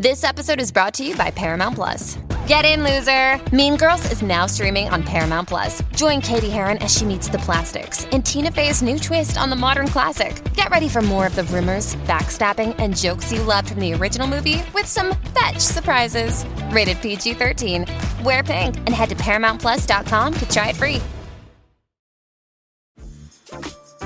This 0.00 0.22
episode 0.22 0.60
is 0.60 0.70
brought 0.70 0.94
to 0.94 1.04
you 1.04 1.16
by 1.16 1.32
Paramount 1.32 1.74
Plus. 1.74 2.18
Get 2.46 2.64
in, 2.64 2.84
loser! 2.84 3.42
Mean 3.52 3.76
Girls 3.76 4.12
is 4.12 4.22
now 4.22 4.46
streaming 4.46 4.88
on 4.90 5.02
Paramount 5.02 5.48
Plus. 5.48 5.82
Join 5.96 6.20
Cady 6.20 6.50
Heron 6.50 6.78
as 6.78 6.96
she 6.96 7.04
meets 7.04 7.28
the 7.28 7.38
plastics 7.38 8.04
in 8.12 8.22
Tina 8.22 8.52
Fey's 8.52 8.80
new 8.80 8.96
twist 8.96 9.36
on 9.36 9.50
the 9.50 9.56
modern 9.56 9.88
classic. 9.88 10.40
Get 10.54 10.70
ready 10.70 10.88
for 10.88 11.02
more 11.02 11.26
of 11.26 11.34
the 11.34 11.42
rumors, 11.42 11.96
backstabbing, 12.06 12.76
and 12.78 12.96
jokes 12.96 13.32
you 13.32 13.42
loved 13.42 13.70
from 13.70 13.80
the 13.80 13.92
original 13.92 14.28
movie 14.28 14.62
with 14.72 14.86
some 14.86 15.16
fetch 15.36 15.58
surprises. 15.58 16.44
Rated 16.70 16.98
PG 17.02 17.34
13. 17.34 17.84
Wear 18.22 18.44
pink 18.44 18.76
and 18.76 18.90
head 18.90 19.08
to 19.08 19.16
ParamountPlus.com 19.16 20.32
to 20.32 20.48
try 20.48 20.68
it 20.68 20.76
free. 20.76 21.00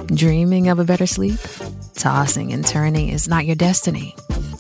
Dreaming 0.06 0.70
of 0.70 0.78
a 0.78 0.84
better 0.84 1.06
sleep? 1.06 1.38
Tossing 1.96 2.54
and 2.54 2.66
turning 2.66 3.10
is 3.10 3.28
not 3.28 3.44
your 3.44 3.56
destiny. 3.56 4.16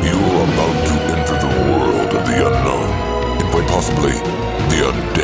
You're 0.02 0.42
about 0.42 0.76
to 0.88 0.94
enter 1.14 1.38
the 1.38 1.54
world 1.70 2.10
of 2.18 2.22
the 2.26 2.34
unknown 2.48 2.90
and 3.40 3.48
quite 3.52 3.68
possibly 3.68 4.14
the 4.70 4.76
undead. 4.86 5.19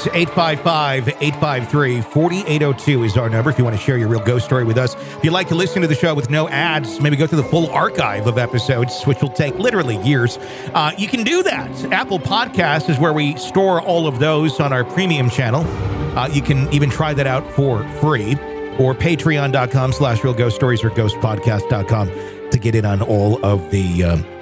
Is 0.00 0.06
855 0.12 1.08
853 1.08 2.00
4802 2.00 3.02
is 3.04 3.16
our 3.16 3.28
number 3.28 3.50
if 3.50 3.58
you 3.58 3.64
want 3.64 3.76
to 3.76 3.82
share 3.82 3.96
your 3.96 4.08
real 4.08 4.24
ghost 4.24 4.44
story 4.44 4.64
with 4.64 4.78
us. 4.78 4.94
If 4.94 5.24
you'd 5.24 5.32
like 5.32 5.48
to 5.48 5.54
listen 5.54 5.82
to 5.82 5.88
the 5.88 5.94
show 5.94 6.14
with 6.14 6.30
no 6.30 6.48
ads, 6.48 7.00
maybe 7.00 7.16
go 7.16 7.26
through 7.26 7.42
the 7.42 7.48
full 7.48 7.70
archive 7.70 8.26
of 8.26 8.38
episodes, 8.38 9.04
which 9.04 9.20
will 9.20 9.30
take 9.30 9.54
literally 9.58 9.96
years. 10.02 10.38
Uh, 10.72 10.92
you 10.96 11.08
can 11.08 11.22
do 11.22 11.42
that. 11.42 11.70
Apple 11.92 12.18
Podcast 12.18 12.88
is 12.88 12.98
where 12.98 13.12
we 13.12 13.36
store 13.36 13.80
all 13.82 14.06
of 14.06 14.18
those 14.18 14.60
on 14.60 14.72
our 14.72 14.84
premium 14.84 15.28
channel. 15.28 15.62
Uh, 16.16 16.28
you 16.28 16.42
can 16.42 16.72
even 16.72 16.90
try 16.90 17.12
that 17.12 17.26
out 17.26 17.48
for 17.52 17.86
free 18.00 18.32
or 18.78 18.94
patreon.com 18.94 19.92
slash 19.92 20.24
real 20.24 20.34
ghost 20.34 20.56
stories 20.56 20.82
or 20.82 20.90
ghostpodcast.com 20.90 22.50
to 22.50 22.58
get 22.58 22.74
in 22.74 22.84
on 22.84 23.02
all 23.02 23.44
of 23.44 23.70
the. 23.70 24.04
Um, 24.04 24.33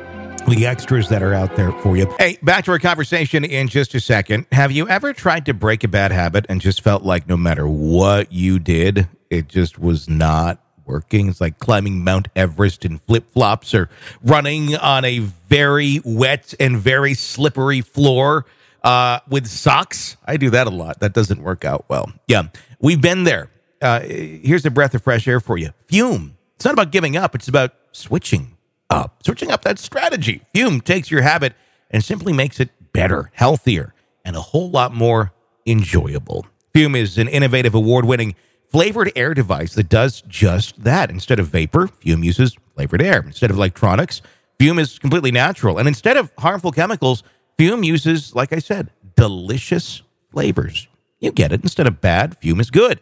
the 0.48 0.66
extras 0.66 1.08
that 1.08 1.22
are 1.22 1.34
out 1.34 1.56
there 1.56 1.72
for 1.72 1.96
you. 1.96 2.12
Hey, 2.18 2.38
back 2.42 2.64
to 2.64 2.72
our 2.72 2.78
conversation 2.78 3.44
in 3.44 3.68
just 3.68 3.94
a 3.94 4.00
second. 4.00 4.46
Have 4.52 4.72
you 4.72 4.88
ever 4.88 5.12
tried 5.12 5.46
to 5.46 5.54
break 5.54 5.84
a 5.84 5.88
bad 5.88 6.12
habit 6.12 6.46
and 6.48 6.60
just 6.60 6.82
felt 6.82 7.02
like 7.02 7.28
no 7.28 7.36
matter 7.36 7.66
what 7.66 8.32
you 8.32 8.58
did, 8.58 9.08
it 9.30 9.48
just 9.48 9.78
was 9.78 10.08
not 10.08 10.60
working? 10.84 11.28
It's 11.28 11.40
like 11.40 11.58
climbing 11.58 12.04
Mount 12.04 12.28
Everest 12.36 12.84
in 12.84 12.98
flip 12.98 13.30
flops 13.32 13.74
or 13.74 13.88
running 14.22 14.76
on 14.76 15.04
a 15.04 15.20
very 15.20 16.00
wet 16.04 16.54
and 16.60 16.76
very 16.76 17.14
slippery 17.14 17.80
floor 17.80 18.44
uh, 18.82 19.20
with 19.28 19.46
socks. 19.46 20.16
I 20.26 20.36
do 20.36 20.50
that 20.50 20.66
a 20.66 20.70
lot. 20.70 21.00
That 21.00 21.14
doesn't 21.14 21.42
work 21.42 21.64
out 21.64 21.84
well. 21.88 22.12
Yeah, 22.26 22.44
we've 22.80 23.00
been 23.00 23.24
there. 23.24 23.48
Uh, 23.80 24.00
here's 24.00 24.64
a 24.66 24.70
breath 24.70 24.94
of 24.94 25.02
fresh 25.02 25.26
air 25.26 25.40
for 25.40 25.56
you. 25.56 25.70
Fume. 25.86 26.36
It's 26.56 26.64
not 26.64 26.74
about 26.74 26.92
giving 26.92 27.16
up, 27.16 27.34
it's 27.34 27.48
about 27.48 27.74
switching 27.92 28.51
up, 28.92 29.24
switching 29.24 29.50
up 29.50 29.62
that 29.62 29.78
strategy. 29.78 30.42
Fume 30.54 30.80
takes 30.80 31.10
your 31.10 31.22
habit 31.22 31.54
and 31.90 32.04
simply 32.04 32.32
makes 32.32 32.60
it 32.60 32.70
better, 32.92 33.30
healthier, 33.34 33.94
and 34.24 34.36
a 34.36 34.40
whole 34.40 34.70
lot 34.70 34.94
more 34.94 35.32
enjoyable. 35.66 36.46
Fume 36.74 36.94
is 36.94 37.18
an 37.18 37.28
innovative, 37.28 37.74
award 37.74 38.04
winning 38.04 38.34
flavored 38.70 39.12
air 39.16 39.34
device 39.34 39.74
that 39.74 39.88
does 39.88 40.22
just 40.22 40.82
that. 40.84 41.10
Instead 41.10 41.38
of 41.38 41.48
vapor, 41.48 41.88
Fume 41.88 42.22
uses 42.24 42.56
flavored 42.74 43.02
air. 43.02 43.20
Instead 43.20 43.50
of 43.50 43.56
electronics, 43.56 44.22
Fume 44.58 44.78
is 44.78 44.98
completely 44.98 45.30
natural. 45.30 45.78
And 45.78 45.88
instead 45.88 46.16
of 46.16 46.32
harmful 46.38 46.72
chemicals, 46.72 47.22
Fume 47.58 47.84
uses, 47.84 48.34
like 48.34 48.52
I 48.52 48.58
said, 48.58 48.90
delicious 49.16 50.02
flavors. 50.30 50.88
You 51.20 51.32
get 51.32 51.52
it. 51.52 51.62
Instead 51.62 51.86
of 51.86 52.00
bad, 52.00 52.36
Fume 52.38 52.60
is 52.60 52.70
good. 52.70 53.00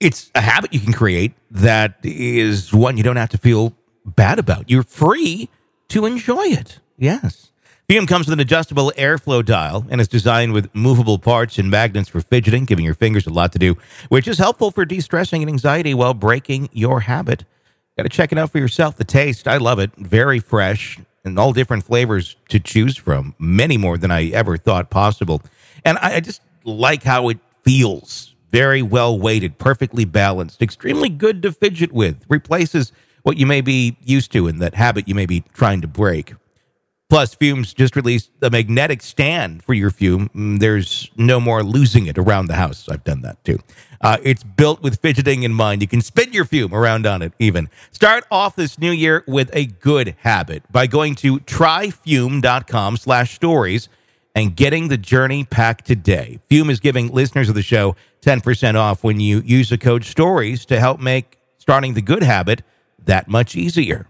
It's 0.00 0.30
a 0.34 0.40
habit 0.40 0.72
you 0.72 0.80
can 0.80 0.92
create 0.92 1.32
that 1.50 1.98
is 2.02 2.72
one 2.72 2.96
you 2.96 3.04
don't 3.04 3.16
have 3.16 3.28
to 3.30 3.38
feel 3.38 3.76
bad 4.04 4.38
about. 4.38 4.70
You're 4.70 4.82
free 4.82 5.48
to 5.88 6.06
enjoy 6.06 6.44
it. 6.44 6.80
Yes. 6.98 7.50
Fume 7.88 8.06
comes 8.06 8.26
with 8.26 8.32
an 8.32 8.40
adjustable 8.40 8.92
airflow 8.96 9.44
dial 9.44 9.86
and 9.90 10.00
is 10.00 10.08
designed 10.08 10.52
with 10.52 10.74
movable 10.74 11.18
parts 11.18 11.58
and 11.58 11.70
magnets 11.70 12.08
for 12.08 12.20
fidgeting, 12.20 12.64
giving 12.64 12.84
your 12.84 12.94
fingers 12.94 13.26
a 13.26 13.30
lot 13.30 13.52
to 13.52 13.58
do, 13.58 13.76
which 14.08 14.28
is 14.28 14.38
helpful 14.38 14.70
for 14.70 14.84
de 14.84 15.00
stressing 15.00 15.42
and 15.42 15.50
anxiety 15.50 15.92
while 15.92 16.14
breaking 16.14 16.68
your 16.72 17.00
habit. 17.00 17.44
Got 17.96 18.04
to 18.04 18.08
check 18.08 18.32
it 18.32 18.38
out 18.38 18.50
for 18.50 18.58
yourself. 18.58 18.96
The 18.96 19.04
taste, 19.04 19.46
I 19.46 19.58
love 19.58 19.78
it. 19.78 19.90
Very 19.96 20.38
fresh 20.38 20.98
and 21.24 21.38
all 21.38 21.52
different 21.52 21.84
flavors 21.84 22.36
to 22.48 22.58
choose 22.58 22.96
from, 22.96 23.34
many 23.38 23.76
more 23.76 23.98
than 23.98 24.10
I 24.10 24.28
ever 24.30 24.56
thought 24.56 24.88
possible. 24.88 25.42
And 25.84 25.98
I, 25.98 26.14
I 26.14 26.20
just 26.20 26.40
like 26.64 27.02
how 27.02 27.28
it 27.28 27.38
feels. 27.62 28.34
Very 28.50 28.82
well 28.82 29.18
weighted, 29.18 29.58
perfectly 29.58 30.04
balanced, 30.04 30.62
extremely 30.62 31.08
good 31.08 31.42
to 31.42 31.52
fidget 31.52 31.92
with. 31.92 32.24
Replaces 32.28 32.92
what 33.22 33.36
you 33.36 33.46
may 33.46 33.60
be 33.60 33.96
used 34.04 34.32
to 34.32 34.46
and 34.48 34.60
that 34.60 34.74
habit 34.74 35.08
you 35.08 35.14
may 35.14 35.26
be 35.26 35.44
trying 35.52 35.80
to 35.80 35.88
break. 35.88 36.34
Plus, 37.08 37.34
Fumes 37.34 37.74
just 37.74 37.94
released 37.94 38.30
a 38.40 38.48
magnetic 38.48 39.02
stand 39.02 39.62
for 39.62 39.74
your 39.74 39.90
Fume. 39.90 40.30
Mm, 40.30 40.60
There's 40.60 41.10
no 41.14 41.40
more 41.40 41.62
losing 41.62 42.06
it 42.06 42.16
around 42.16 42.46
the 42.46 42.54
house. 42.54 42.88
I've 42.88 43.04
done 43.04 43.20
that 43.20 43.44
too. 43.44 43.58
Uh, 44.00 44.16
it's 44.22 44.42
built 44.42 44.82
with 44.82 44.98
fidgeting 45.00 45.42
in 45.42 45.52
mind. 45.52 45.82
You 45.82 45.88
can 45.88 46.00
spin 46.00 46.32
your 46.32 46.46
Fume 46.46 46.72
around 46.74 47.06
on 47.06 47.20
it 47.20 47.34
even. 47.38 47.68
Start 47.90 48.24
off 48.30 48.56
this 48.56 48.78
new 48.78 48.90
year 48.90 49.24
with 49.28 49.50
a 49.52 49.66
good 49.66 50.16
habit 50.20 50.62
by 50.72 50.86
going 50.86 51.14
to 51.16 51.38
tryfume.com 51.40 52.96
slash 52.96 53.34
stories 53.34 53.88
and 54.34 54.56
getting 54.56 54.88
the 54.88 54.96
journey 54.96 55.44
pack 55.44 55.82
today. 55.82 56.40
Fume 56.48 56.70
is 56.70 56.80
giving 56.80 57.12
listeners 57.12 57.50
of 57.50 57.54
the 57.54 57.62
show 57.62 57.94
10% 58.22 58.74
off 58.76 59.04
when 59.04 59.20
you 59.20 59.40
use 59.44 59.68
the 59.68 59.76
code 59.76 60.04
STORIES 60.04 60.64
to 60.66 60.80
help 60.80 60.98
make 60.98 61.38
starting 61.58 61.92
the 61.94 62.02
good 62.02 62.22
habit 62.22 62.62
that 63.06 63.28
much 63.28 63.56
easier. 63.56 64.08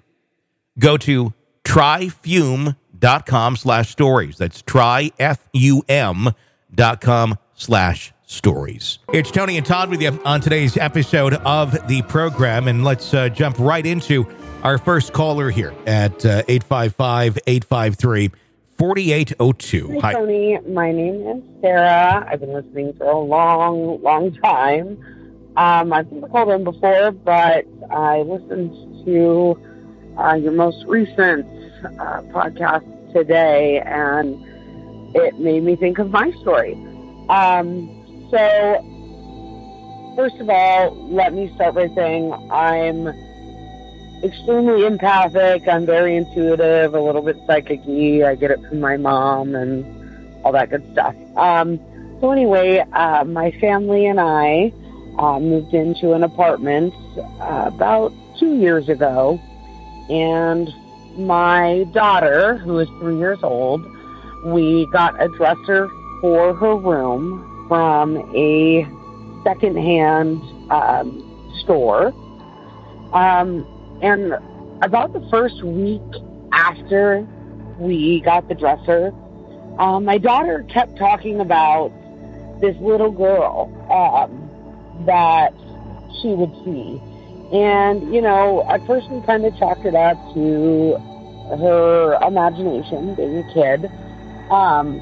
Go 0.79 0.97
to 0.99 1.33
tryfume.com 1.65 3.57
slash 3.57 3.91
stories. 3.91 4.39
That's 4.39 4.63
tryfume 4.63 6.35
dot 6.75 7.01
com 7.01 7.39
slash 7.55 8.13
stories. 8.25 8.99
It's 9.13 9.31
Tony 9.31 9.57
and 9.59 9.67
Todd 9.67 9.91
with 9.91 10.01
you 10.01 10.21
on 10.25 10.41
today's 10.41 10.77
episode 10.77 11.35
of 11.35 11.87
the 11.89 12.03
program. 12.03 12.67
And 12.69 12.83
let's 12.85 13.13
uh, 13.13 13.29
jump 13.29 13.59
right 13.59 13.85
into 13.85 14.27
our 14.63 14.79
first 14.79 15.13
caller 15.13 15.51
here 15.51 15.75
at 15.87 16.25
uh, 16.25 16.43
855 16.49 17.39
853 17.47 18.31
4802. 18.79 20.01
Hi, 20.01 20.13
Tony. 20.15 20.59
My 20.67 20.91
name 20.91 21.27
is 21.29 21.43
Sarah. 21.61 22.27
I've 22.29 22.41
been 22.41 22.53
listening 22.53 22.95
for 22.95 23.07
a 23.07 23.19
long, 23.19 24.03
long 24.03 24.35
time. 24.35 24.99
Um, 25.57 25.93
I've 25.93 26.11
never 26.11 26.29
called 26.29 26.49
in 26.51 26.65
before, 26.65 27.11
but 27.11 27.67
I 27.91 28.23
listened 28.23 29.05
to 29.05 29.59
uh, 30.19 30.35
your 30.35 30.53
most 30.53 30.85
recent 30.87 31.47
uh, 31.85 32.23
podcast 32.33 33.13
today, 33.13 33.81
and 33.81 34.43
it 35.15 35.39
made 35.39 35.63
me 35.63 35.77
think 35.77 35.99
of 35.99 36.11
my 36.11 36.31
story. 36.41 36.73
Um, 37.29 37.87
so, 38.31 40.15
first 40.17 40.37
of 40.37 40.49
all, 40.49 41.09
let 41.11 41.35
me 41.35 41.53
start 41.55 41.75
by 41.75 41.89
saying 41.89 42.33
I'm 42.51 43.09
extremely 44.25 44.87
empathic. 44.87 45.69
I'm 45.69 45.85
very 45.85 46.17
intuitive, 46.17 46.95
a 46.95 47.01
little 47.01 47.23
bit 47.23 47.37
psychic 47.47 47.81
I 47.81 48.35
get 48.37 48.51
it 48.51 48.61
from 48.69 48.81
my 48.81 48.97
mom 48.97 49.55
and 49.55 49.85
all 50.47 50.53
that 50.53 50.71
good 50.71 50.89
stuff. 50.93 51.15
Um, 51.37 51.79
so, 52.23 52.31
anyway, 52.31 52.79
uh, 52.95 53.25
my 53.25 53.51
family 53.61 54.07
and 54.07 54.19
I 54.19 54.73
uh, 55.19 55.39
moved 55.39 55.75
into 55.75 56.13
an 56.13 56.23
apartment 56.23 56.95
uh, 57.41 57.65
about 57.67 58.13
two 58.39 58.57
years 58.57 58.89
ago. 58.89 59.41
And 60.09 60.73
my 61.17 61.85
daughter, 61.93 62.57
who 62.59 62.79
is 62.79 62.89
three 63.01 63.17
years 63.17 63.39
old, 63.43 63.85
we 64.45 64.87
got 64.87 65.21
a 65.23 65.29
dresser 65.29 65.89
for 66.21 66.55
her 66.55 66.77
room 66.77 67.67
from 67.69 68.17
a 68.35 68.87
secondhand 69.45 70.41
um, 70.71 71.51
store. 71.63 72.13
Um, 73.13 73.67
and 74.03 74.35
about 74.83 75.13
the 75.13 75.27
first 75.31 75.63
week 75.63 76.01
after 76.53 77.27
we 77.79 78.21
got 78.21 78.49
the 78.49 78.55
dresser, 78.55 79.13
um, 79.79 80.05
my 80.05 80.19
daughter 80.19 80.65
kept 80.69 80.99
talking 80.99 81.41
about 81.41 81.93
this 82.61 82.77
little 82.81 83.11
girl 83.11 83.71
um, 83.91 84.42
that 85.07 85.53
she 86.21 86.29
would 86.29 86.53
see. 86.65 87.01
And, 87.53 88.15
you 88.15 88.23
know, 88.23 88.67
at 88.69 88.87
first 88.87 89.11
we 89.11 89.21
kind 89.23 89.45
of 89.45 89.57
chalked 89.59 89.85
it 89.85 89.95
up 89.95 90.17
to 90.35 90.97
her 91.59 92.19
imagination, 92.27 93.15
being 93.15 93.39
a 93.39 93.55
kid. 93.55 93.91
Um, 94.51 95.01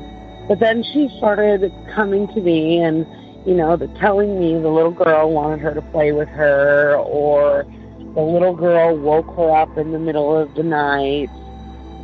but 0.48 0.58
then 0.58 0.82
she 0.82 1.08
started 1.18 1.72
coming 1.94 2.26
to 2.28 2.40
me 2.40 2.80
and, 2.82 3.06
you 3.46 3.54
know, 3.54 3.76
the, 3.76 3.86
telling 4.00 4.38
me 4.40 4.54
the 4.54 4.68
little 4.68 4.90
girl 4.90 5.30
wanted 5.30 5.60
her 5.60 5.74
to 5.74 5.82
play 5.82 6.12
with 6.12 6.28
her, 6.28 6.96
or 6.96 7.64
the 8.14 8.20
little 8.20 8.54
girl 8.54 8.96
woke 8.98 9.34
her 9.36 9.50
up 9.50 9.78
in 9.78 9.92
the 9.92 9.98
middle 9.98 10.36
of 10.36 10.52
the 10.54 10.64
night. 10.64 11.28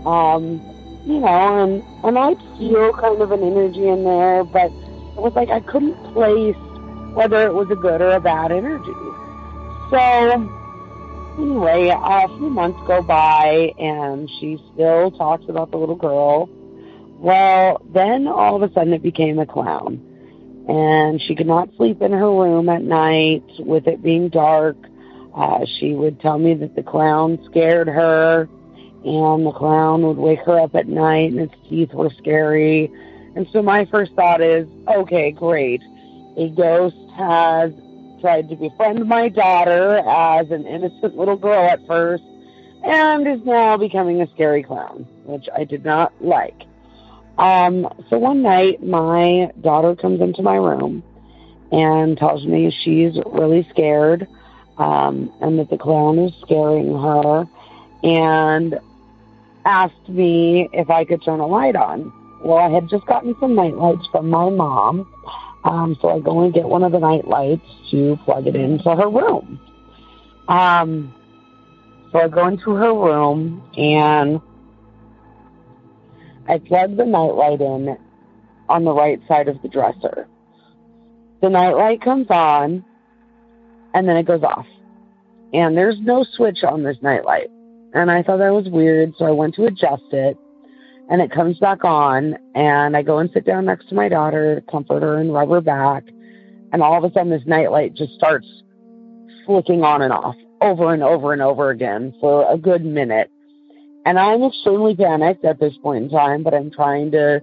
Um, 0.07 0.61
you 1.05 1.19
know, 1.21 1.65
and, 1.65 1.83
and 2.05 2.19
I'd 2.19 2.39
feel 2.59 2.93
kind 2.93 3.21
of 3.21 3.33
an 3.33 3.43
energy 3.43 3.89
in 3.89 4.05
there, 4.05 4.45
but 4.45 4.67
it 4.67 5.23
was 5.23 5.33
like 5.35 5.49
I 5.49 5.61
couldn't 5.61 5.97
place 6.13 6.57
whether 7.17 7.47
it 7.47 7.55
was 7.55 7.67
a 7.71 7.75
good 7.75 8.03
or 8.03 8.11
a 8.11 8.21
bad 8.21 8.53
energy. 8.53 8.93
So, 9.91 9.97
anyway, 11.39 11.89
a 11.89 12.29
few 12.29 12.51
months 12.51 12.79
go 12.87 13.01
by 13.01 13.73
and 13.79 14.29
she 14.39 14.59
still 14.75 15.11
talks 15.13 15.45
about 15.49 15.71
the 15.71 15.79
little 15.79 15.97
girl. 15.97 16.47
Well, 17.19 17.81
then 17.95 18.27
all 18.29 18.63
of 18.63 18.71
a 18.71 18.73
sudden 18.75 18.93
it 18.93 19.03
became 19.03 19.39
a 19.39 19.47
clown. 19.47 20.03
And 20.69 21.23
she 21.23 21.35
could 21.35 21.47
not 21.47 21.71
sleep 21.79 22.03
in 22.03 22.13
her 22.13 22.31
room 22.31 22.69
at 22.69 22.83
night 22.83 23.45
with 23.61 23.87
it 23.87 24.03
being 24.03 24.29
dark. 24.29 24.77
Uh, 25.35 25.65
she 25.79 25.95
would 25.95 26.21
tell 26.21 26.39
me 26.39 26.53
that 26.53 26.77
the 26.77 26.83
clown 26.83 27.39
scared 27.47 27.89
her 27.89 28.47
and 29.05 29.47
the 29.47 29.53
clown 29.53 30.03
would 30.03 30.19
wake 30.19 30.41
her 30.41 30.61
up 30.61 30.75
at 30.75 30.87
night 30.87 31.31
and 31.31 31.41
its 31.41 31.55
teeth 31.67 31.95
were 31.95 32.11
scary. 32.19 32.93
And 33.37 33.47
so 33.55 33.63
my 33.63 33.87
first 33.87 34.13
thought 34.13 34.43
is, 34.43 34.69
okay, 34.87 35.31
great. 35.31 35.81
A 36.37 36.49
ghost 36.51 36.97
has 37.17 37.73
tried 38.21 38.49
to 38.51 38.57
befriend 38.57 39.07
my 39.07 39.29
daughter 39.29 39.97
as 39.99 40.51
an 40.51 40.67
innocent 40.67 41.17
little 41.17 41.37
girl 41.37 41.69
at 41.69 41.87
first 41.87 42.25
and 42.85 43.27
is 43.27 43.45
now 43.45 43.77
becoming 43.77 44.21
a 44.21 44.31
scary 44.35 44.63
clown, 44.63 45.07
which 45.25 45.49
I 45.55 45.65
did 45.65 45.85
not 45.85 46.13
like. 46.21 46.63
Um, 47.39 47.89
so 48.09 48.19
one 48.19 48.43
night, 48.43 48.83
my 48.83 49.51
daughter 49.61 49.95
comes 49.97 50.21
into 50.21 50.43
my 50.43 50.57
room 50.57 51.03
and 51.73 52.17
tells 52.17 52.45
me 52.47 52.71
she's 52.85 53.19
really 53.27 53.67
scared 53.71 54.27
um, 54.79 55.33
and 55.41 55.59
that 55.59 55.71
the 55.71 55.79
clown 55.79 56.19
is 56.19 56.33
scaring 56.43 56.93
her 56.99 57.47
and 58.03 58.79
asked 59.65 60.09
me 60.09 60.69
if 60.73 60.91
I 60.91 61.05
could 61.05 61.23
turn 61.25 61.41
a 61.41 61.47
light 61.47 61.77
on. 61.77 62.13
Well, 62.45 62.59
I 62.59 62.69
had 62.69 62.89
just 62.89 63.07
gotten 63.07 63.35
some 63.41 63.55
night 63.55 63.75
lights 63.75 64.07
from 64.13 64.31
my 64.31 64.49
mom 64.51 65.09
um, 65.67 65.97
so 66.01 66.09
I 66.09 66.21
go 66.21 66.45
and 66.45 66.55
get 66.55 66.65
one 66.65 66.85
of 66.85 66.93
the 66.93 67.01
night 67.01 67.27
lights 67.27 67.67
to 67.91 68.17
plug 68.25 68.47
it 68.47 68.55
into 68.55 68.95
her 68.95 69.11
room. 69.11 69.61
Um, 70.47 71.13
so 72.13 72.21
I 72.21 72.29
go 72.29 72.47
into 72.47 72.71
her 72.71 72.95
room 72.95 73.63
and 73.77 74.41
I 76.49 76.59
plug 76.59 76.97
the 76.97 77.05
night 77.05 77.35
light 77.35 77.61
in 77.61 77.99
on 78.69 78.85
the 78.85 78.93
right 78.93 79.21
side 79.27 79.49
of 79.49 79.61
the 79.63 79.69
dresser. 79.69 80.29
The 81.43 81.51
night 81.51 81.73
light 81.73 82.01
comes 82.01 82.29
on 82.31 82.85
and 83.93 84.09
then 84.09 84.17
it 84.17 84.27
goes 84.27 84.45
off. 84.45 84.67
And 85.53 85.77
there's 85.77 85.99
no 86.01 86.25
switch 86.37 86.63
on 86.63 86.85
this 86.85 86.97
night 87.03 87.25
light. 87.25 87.51
And 87.93 88.11
I 88.11 88.23
thought 88.23 88.39
that 88.39 88.53
was 88.53 88.69
weird, 88.69 89.15
so 89.17 89.25
I 89.25 89.31
went 89.31 89.55
to 89.57 89.65
adjust 89.65 90.05
it 90.13 90.37
and 91.09 91.21
it 91.21 91.31
comes 91.31 91.59
back 91.59 91.85
on 91.85 92.37
and 92.55 92.97
I 92.97 93.03
go 93.03 93.19
and 93.19 93.31
sit 93.33 93.45
down 93.45 93.67
next 93.67 93.89
to 93.89 93.95
my 93.95 94.09
daughter, 94.09 94.63
comfort 94.71 95.03
her 95.03 95.19
and 95.19 95.33
rub 95.33 95.51
her 95.51 95.61
back. 95.61 96.05
And 96.73 96.83
all 96.83 96.97
of 96.97 97.11
a 97.11 97.13
sudden 97.15 97.31
this 97.31 97.47
nightlight 97.47 97.95
just 97.95 98.15
starts 98.15 98.47
flicking 99.45 99.83
on 99.83 100.03
and 100.03 100.13
off 100.13 100.35
over 100.61 100.93
and 100.93 101.03
over 101.03 101.33
and 101.33 101.43
over 101.43 101.71
again 101.71 102.15
for 102.21 102.51
a 102.51 102.59
good 102.59 102.85
minute. 102.85 103.31
And 104.05 104.19
I'm 104.19 104.43
extremely 104.43 104.95
panicked 104.95 105.45
at 105.45 105.61
this 105.61 105.77
point 105.83 106.05
in 106.05 106.11
time, 106.11 106.43
but 106.43 106.55
I'm 106.55 106.71
trying 106.71 107.11
to, 107.13 107.43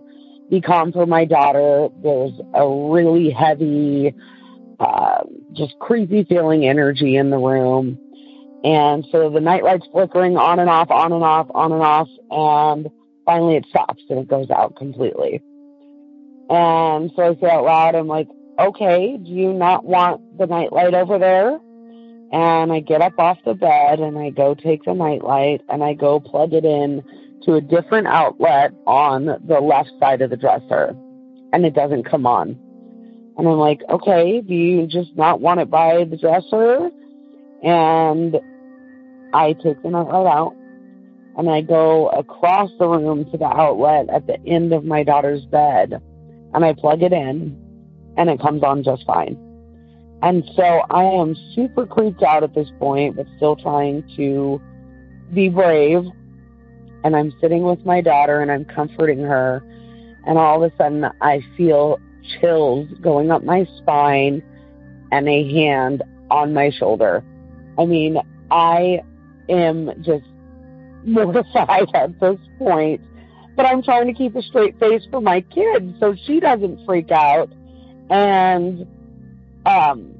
be 0.49 0.61
calm 0.61 0.91
for 0.91 1.05
my 1.05 1.25
daughter. 1.25 1.89
There's 2.03 2.39
a 2.53 2.67
really 2.67 3.31
heavy, 3.31 4.13
uh, 4.79 5.23
just 5.53 5.73
creepy 5.79 6.25
feeling 6.25 6.65
energy 6.65 7.15
in 7.15 7.29
the 7.29 7.37
room. 7.37 7.97
And 8.63 9.05
so 9.11 9.29
the 9.29 9.41
night 9.41 9.63
light's 9.63 9.87
flickering 9.91 10.37
on 10.37 10.59
and 10.59 10.69
off, 10.69 10.89
on 10.91 11.11
and 11.11 11.23
off, 11.23 11.47
on 11.53 11.71
and 11.71 11.81
off. 11.81 12.07
And 12.29 12.89
finally 13.25 13.55
it 13.55 13.65
stops 13.69 14.03
and 14.09 14.19
it 14.19 14.27
goes 14.27 14.49
out 14.49 14.75
completely. 14.75 15.41
And 16.49 17.11
so 17.15 17.23
I 17.23 17.35
say 17.39 17.49
out 17.49 17.63
loud, 17.63 17.95
I'm 17.95 18.07
like, 18.07 18.27
okay, 18.59 19.17
do 19.17 19.31
you 19.31 19.53
not 19.53 19.85
want 19.85 20.37
the 20.37 20.45
night 20.45 20.71
light 20.71 20.93
over 20.93 21.17
there? 21.17 21.59
And 22.31 22.71
I 22.71 22.79
get 22.79 23.01
up 23.01 23.17
off 23.19 23.37
the 23.45 23.53
bed 23.53 23.99
and 23.99 24.17
I 24.17 24.31
go 24.31 24.55
take 24.55 24.83
the 24.83 24.93
night 24.93 25.23
light 25.23 25.61
and 25.69 25.83
I 25.83 25.93
go 25.93 26.19
plug 26.19 26.53
it 26.53 26.65
in 26.65 27.03
to 27.43 27.55
a 27.55 27.61
different 27.61 28.07
outlet 28.07 28.71
on 28.87 29.25
the 29.25 29.59
left 29.59 29.91
side 29.99 30.21
of 30.21 30.29
the 30.29 30.37
dresser. 30.37 30.95
And 31.51 31.65
it 31.65 31.75
doesn't 31.75 32.09
come 32.09 32.25
on. 32.25 32.57
And 33.37 33.47
I'm 33.47 33.57
like, 33.57 33.81
okay, 33.89 34.41
do 34.41 34.53
you 34.53 34.87
just 34.87 35.15
not 35.15 35.41
want 35.41 35.59
it 35.59 35.69
by 35.69 36.03
the 36.03 36.17
dresser? 36.17 36.89
And 37.63 38.39
I 39.33 39.53
take 39.53 39.81
the 39.81 39.89
night 39.89 40.07
light 40.07 40.27
out 40.27 40.55
and 41.37 41.49
I 41.49 41.61
go 41.61 42.09
across 42.09 42.69
the 42.77 42.87
room 42.87 43.29
to 43.31 43.37
the 43.37 43.45
outlet 43.45 44.09
at 44.09 44.27
the 44.27 44.39
end 44.45 44.73
of 44.73 44.85
my 44.85 45.03
daughter's 45.03 45.45
bed 45.45 46.01
and 46.53 46.63
I 46.63 46.73
plug 46.73 47.01
it 47.01 47.11
in 47.11 47.59
and 48.17 48.29
it 48.29 48.39
comes 48.39 48.63
on 48.63 48.83
just 48.83 49.05
fine. 49.05 49.37
And 50.21 50.43
so 50.55 50.63
I 50.89 51.03
am 51.03 51.35
super 51.55 51.85
creeped 51.85 52.23
out 52.23 52.43
at 52.43 52.53
this 52.53 52.69
point, 52.79 53.15
but 53.15 53.25
still 53.35 53.55
trying 53.55 54.03
to 54.15 54.61
be 55.33 55.49
brave. 55.49 56.05
And 57.03 57.15
I'm 57.15 57.33
sitting 57.41 57.63
with 57.63 57.83
my 57.85 57.99
daughter 57.99 58.41
and 58.41 58.51
I'm 58.51 58.63
comforting 58.63 59.19
her. 59.19 59.61
And 60.25 60.37
all 60.37 60.63
of 60.63 60.71
a 60.71 60.75
sudden 60.77 61.05
I 61.19 61.41
feel 61.57 61.99
chills 62.39 62.87
going 63.01 63.31
up 63.31 63.43
my 63.43 63.67
spine 63.77 64.41
and 65.11 65.27
a 65.27 65.51
hand 65.51 66.03
on 66.31 66.53
my 66.53 66.69
shoulder. 66.69 67.23
I 67.77 67.85
mean, 67.85 68.17
I 68.49 69.01
am 69.49 69.91
just 70.03 70.25
mortified 71.05 71.89
at 71.93 72.19
this 72.19 72.39
point, 72.57 73.01
but 73.55 73.65
I'm 73.65 73.83
trying 73.83 74.07
to 74.07 74.13
keep 74.13 74.35
a 74.35 74.41
straight 74.41 74.79
face 74.79 75.03
for 75.11 75.21
my 75.21 75.41
kid 75.41 75.95
so 75.99 76.15
she 76.25 76.39
doesn't 76.39 76.85
freak 76.85 77.11
out. 77.11 77.51
And 78.09 78.87
um, 79.65 80.13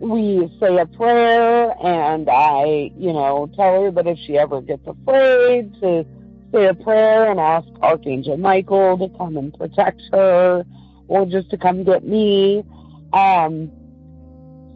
we 0.00 0.52
say 0.60 0.76
a 0.78 0.86
prayer, 0.86 1.74
and 1.82 2.28
I, 2.28 2.90
you 2.96 3.12
know, 3.12 3.50
tell 3.54 3.82
her 3.82 3.90
that 3.92 4.06
if 4.06 4.18
she 4.26 4.36
ever 4.36 4.60
gets 4.60 4.86
afraid, 4.86 5.72
to 5.80 6.04
say 6.52 6.66
a 6.66 6.74
prayer 6.74 7.30
and 7.30 7.38
ask 7.38 7.68
Archangel 7.80 8.36
Michael 8.36 8.98
to 8.98 9.08
come 9.16 9.36
and 9.36 9.54
protect 9.54 10.02
her, 10.12 10.64
or 11.08 11.26
just 11.26 11.50
to 11.50 11.56
come 11.56 11.84
get 11.84 12.04
me. 12.04 12.64
Um, 13.12 13.70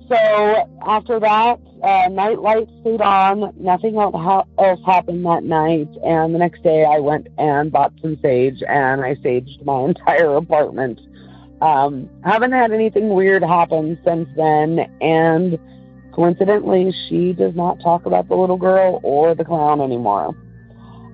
so 0.08 0.68
after 0.86 1.18
that, 1.20 1.58
uh, 1.82 2.08
night 2.08 2.40
light 2.40 2.68
stayed 2.80 3.00
on. 3.00 3.52
Nothing 3.58 3.96
else 3.96 4.80
happened 4.84 5.24
that 5.24 5.42
night. 5.44 5.88
And 6.04 6.34
the 6.34 6.38
next 6.38 6.62
day, 6.62 6.84
I 6.84 6.98
went 6.98 7.28
and 7.38 7.72
bought 7.72 7.92
some 8.00 8.18
sage, 8.22 8.62
and 8.68 9.02
I 9.02 9.14
saged 9.16 9.64
my 9.64 9.84
entire 9.88 10.36
apartment. 10.36 11.00
Um, 11.60 12.08
haven't 12.22 12.52
had 12.52 12.72
anything 12.72 13.08
weird 13.08 13.42
happen 13.42 13.98
since 14.04 14.28
then, 14.36 14.80
and 15.00 15.58
coincidentally, 16.12 16.94
she 17.08 17.32
does 17.32 17.54
not 17.54 17.80
talk 17.80 18.06
about 18.06 18.28
the 18.28 18.34
little 18.34 18.58
girl 18.58 19.00
or 19.02 19.34
the 19.34 19.44
clown 19.44 19.80
anymore. 19.80 20.34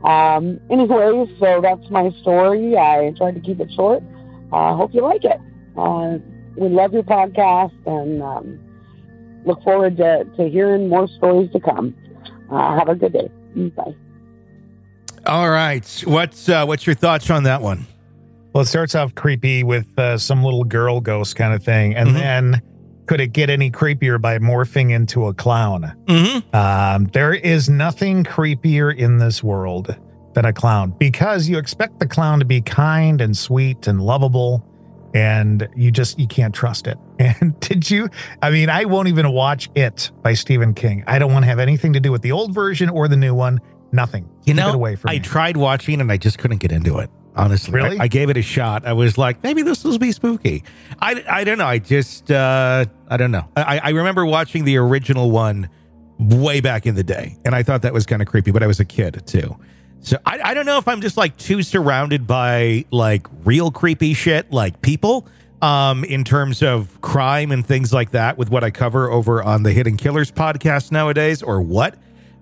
Um, 0.04 0.58
anyway, 0.68 1.32
so 1.38 1.60
that's 1.62 1.88
my 1.90 2.10
story. 2.22 2.76
I 2.76 3.12
tried 3.16 3.36
to 3.36 3.40
keep 3.40 3.60
it 3.60 3.70
short. 3.72 4.02
I 4.52 4.70
uh, 4.70 4.76
hope 4.76 4.92
you 4.92 5.02
like 5.02 5.24
it. 5.24 5.40
Uh, 5.76 6.18
we 6.56 6.68
love 6.68 6.92
your 6.92 7.04
podcast 7.04 7.72
and 7.86 8.22
um, 8.22 8.58
look 9.44 9.62
forward 9.62 9.96
to, 9.98 10.24
to 10.36 10.48
hearing 10.48 10.88
more 10.88 11.08
stories 11.08 11.50
to 11.52 11.60
come. 11.60 11.94
Uh, 12.50 12.78
have 12.78 12.88
a 12.88 12.94
good 12.94 13.12
day. 13.12 13.30
Bye. 13.76 13.94
All 15.26 15.50
right. 15.50 16.02
What's 16.06 16.48
uh, 16.48 16.64
what's 16.64 16.86
your 16.86 16.94
thoughts 16.94 17.30
on 17.30 17.44
that 17.44 17.62
one? 17.62 17.86
Well, 18.52 18.62
it 18.62 18.66
starts 18.66 18.94
off 18.94 19.14
creepy 19.14 19.62
with 19.62 19.98
uh, 19.98 20.18
some 20.18 20.44
little 20.44 20.64
girl 20.64 21.00
ghost 21.00 21.36
kind 21.36 21.54
of 21.54 21.62
thing, 21.62 21.94
and 21.94 22.08
mm-hmm. 22.08 22.18
then 22.18 22.62
could 23.06 23.20
it 23.20 23.32
get 23.32 23.50
any 23.50 23.70
creepier 23.70 24.20
by 24.20 24.38
morphing 24.38 24.90
into 24.90 25.26
a 25.26 25.34
clown? 25.34 25.92
Mm-hmm. 26.06 26.54
Um, 26.54 27.04
there 27.12 27.32
is 27.32 27.68
nothing 27.68 28.24
creepier 28.24 28.94
in 28.94 29.18
this 29.18 29.42
world 29.42 29.96
than 30.34 30.44
a 30.44 30.52
clown 30.52 30.94
because 30.98 31.48
you 31.48 31.58
expect 31.58 31.98
the 31.98 32.06
clown 32.06 32.38
to 32.38 32.44
be 32.44 32.60
kind 32.60 33.20
and 33.20 33.36
sweet 33.36 33.86
and 33.86 34.00
lovable, 34.00 34.66
and 35.14 35.68
you 35.76 35.90
just 35.90 36.18
you 36.18 36.26
can't 36.26 36.54
trust 36.54 36.86
it. 36.86 36.98
And 37.22 37.58
did 37.60 37.88
you? 37.88 38.08
I 38.42 38.50
mean, 38.50 38.68
I 38.68 38.84
won't 38.84 39.06
even 39.06 39.30
watch 39.30 39.70
it 39.76 40.10
by 40.22 40.34
Stephen 40.34 40.74
King. 40.74 41.04
I 41.06 41.20
don't 41.20 41.32
want 41.32 41.44
to 41.44 41.46
have 41.46 41.60
anything 41.60 41.92
to 41.92 42.00
do 42.00 42.10
with 42.10 42.22
the 42.22 42.32
old 42.32 42.52
version 42.52 42.88
or 42.88 43.06
the 43.06 43.16
new 43.16 43.32
one. 43.32 43.60
Nothing. 43.92 44.24
You 44.44 44.54
Keep 44.54 44.56
know, 44.56 44.72
away 44.72 44.96
from 44.96 45.10
I 45.10 45.14
me. 45.14 45.20
tried 45.20 45.56
watching 45.56 46.00
and 46.00 46.10
I 46.10 46.16
just 46.16 46.38
couldn't 46.38 46.58
get 46.58 46.72
into 46.72 46.98
it 46.98 47.10
honestly. 47.34 47.74
Really? 47.74 47.98
I, 47.98 48.04
I, 48.04 48.08
gave 48.08 48.30
it 48.30 48.36
a 48.36 48.42
shot. 48.42 48.86
I 48.86 48.92
was 48.92 49.16
like, 49.16 49.42
maybe 49.42 49.62
this 49.62 49.84
will 49.84 49.98
be 49.98 50.12
spooky. 50.12 50.64
I, 51.00 51.24
I 51.28 51.44
don't 51.44 51.58
know. 51.58 51.66
I 51.66 51.78
just, 51.78 52.30
uh, 52.30 52.84
I 53.08 53.16
don't 53.16 53.30
know. 53.30 53.48
I, 53.56 53.78
I 53.78 53.88
remember 53.90 54.26
watching 54.26 54.64
the 54.64 54.76
original 54.76 55.30
one 55.30 55.70
way 56.18 56.60
back 56.60 56.86
in 56.86 56.94
the 56.94 57.04
day, 57.04 57.36
and 57.44 57.54
I 57.54 57.62
thought 57.62 57.82
that 57.82 57.92
was 57.92 58.06
kind 58.06 58.22
of 58.22 58.28
creepy, 58.28 58.50
but 58.50 58.62
I 58.62 58.66
was 58.66 58.80
a 58.80 58.84
kid 58.84 59.22
too. 59.26 59.56
So 60.02 60.18
I, 60.26 60.40
I 60.44 60.54
don't 60.54 60.66
know 60.66 60.78
if 60.78 60.88
I'm 60.88 61.00
just 61.00 61.16
like 61.16 61.36
too 61.36 61.62
surrounded 61.62 62.26
by 62.26 62.84
like 62.90 63.26
real 63.44 63.70
creepy 63.70 64.14
shit, 64.14 64.52
like 64.52 64.82
people, 64.82 65.26
um, 65.62 66.04
in 66.04 66.24
terms 66.24 66.62
of 66.62 67.00
crime 67.00 67.52
and 67.52 67.64
things 67.64 67.92
like 67.92 68.10
that 68.10 68.36
with 68.36 68.50
what 68.50 68.64
I 68.64 68.70
cover 68.70 69.10
over 69.10 69.42
on 69.42 69.62
the 69.62 69.72
Hidden 69.72 69.96
Killers 69.96 70.30
podcast 70.30 70.90
nowadays 70.90 71.42
or 71.42 71.62
what. 71.62 71.94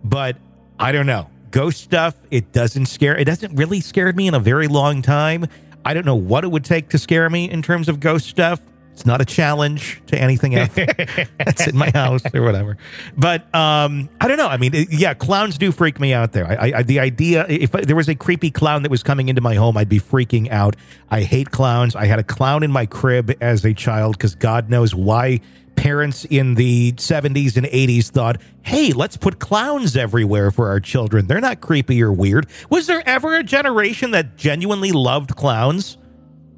But 0.03 0.37
I 0.79 0.93
don't 0.93 1.07
know 1.07 1.29
ghost 1.51 1.83
stuff, 1.83 2.15
it 2.31 2.53
doesn't 2.53 2.87
scare. 2.87 3.17
It 3.17 3.25
doesn't 3.25 3.55
really 3.57 3.81
scare 3.81 4.13
me 4.13 4.29
in 4.29 4.35
a 4.35 4.41
very 4.41 4.69
long 4.69 5.03
time. 5.03 5.47
I 5.85 5.95
don't 5.95 6.07
know 6.07 6.15
what 6.15 6.45
it 6.45 6.49
would 6.49 6.65
take 6.65 6.91
to 6.91 6.99
scare 6.99 7.29
me 7.29 7.51
in 7.51 7.63
terms 7.63 7.89
of 7.89 8.01
ghost 8.01 8.27
stuff. 8.27 8.61
It's 9.01 9.07
not 9.07 9.23
a 9.23 9.25
challenge 9.25 10.03
to 10.09 10.21
anything 10.21 10.55
else 10.55 10.75
that's 11.39 11.67
in 11.67 11.75
my 11.75 11.89
house 11.89 12.21
or 12.35 12.43
whatever. 12.43 12.77
But 13.17 13.43
um, 13.55 14.11
I 14.21 14.29
don't 14.29 14.37
know. 14.37 14.47
I 14.47 14.59
mean, 14.59 14.75
it, 14.75 14.93
yeah, 14.93 15.15
clowns 15.15 15.57
do 15.57 15.73
freak 15.73 15.99
me 15.99 16.13
out. 16.13 16.33
There, 16.33 16.47
I, 16.47 16.73
I, 16.77 16.83
the 16.83 17.01
idea 17.01 17.47
if 17.49 17.73
there 17.73 17.97
was 17.97 18.11
a 18.11 18.15
creepy 18.15 18.51
clown 18.51 18.83
that 18.83 18.91
was 18.91 19.03
coming 19.03 19.31
into 19.31 19.41
my 19.41 19.55
home, 19.55 19.79
I'd 19.79 19.89
be 19.89 20.01
freaking 20.01 20.51
out. 20.51 20.77
I 21.11 21.23
hate 21.23 21.51
clowns. 21.51 21.97
I 21.97 22.05
had 22.05 22.19
a 22.19 22.23
clown 22.23 22.63
in 22.63 22.71
my 22.71 22.85
crib 22.85 23.35
as 23.41 23.65
a 23.65 23.73
child 23.73 24.19
because 24.19 24.35
God 24.35 24.69
knows 24.69 24.95
why 24.95 25.41
parents 25.77 26.27
in 26.27 26.57
the 26.57 26.93
70s 26.93 27.57
and 27.57 27.65
80s 27.65 28.11
thought, 28.11 28.37
hey, 28.61 28.93
let's 28.93 29.17
put 29.17 29.39
clowns 29.39 29.97
everywhere 29.97 30.51
for 30.51 30.69
our 30.69 30.79
children. 30.79 31.27
They're 31.27 31.41
not 31.41 31.63
creepy 31.63 32.03
or 32.03 32.13
weird. 32.13 32.49
Was 32.69 32.87
there 32.87 33.03
ever 33.07 33.35
a 33.37 33.43
generation 33.43 34.11
that 34.11 34.37
genuinely 34.37 34.93
loved 34.93 35.37
clowns? 35.37 35.97